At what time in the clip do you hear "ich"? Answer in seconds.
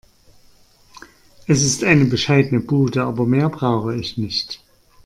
3.95-4.17